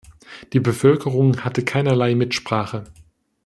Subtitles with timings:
[0.53, 2.85] Die Bevölkerung hatte keinerlei Mitsprache.